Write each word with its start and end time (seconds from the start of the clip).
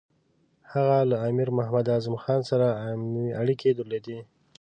هغه 0.73 0.97
له 1.09 1.17
امیر 1.27 1.49
محمد 1.57 1.85
اعظم 1.93 2.15
خان 2.23 2.41
سره 2.49 2.67
اړیکې 3.41 3.69
درلودې. 3.79 4.19